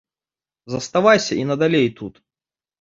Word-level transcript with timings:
Заставайся 0.77 1.33
і 1.43 1.45
надалей 1.53 1.89
тут. 2.03 2.21